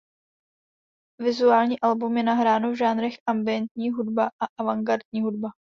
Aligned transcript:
Vizuální 1.19 1.79
album 1.79 2.17
je 2.17 2.23
nahráno 2.23 2.71
v 2.71 2.75
žánrech 2.77 3.13
ambientní 3.29 3.89
hudba 3.91 4.25
a 4.41 4.45
avantgardní 4.59 5.21
hudba. 5.21 5.49